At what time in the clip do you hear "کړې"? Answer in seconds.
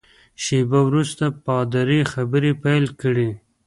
3.01-3.29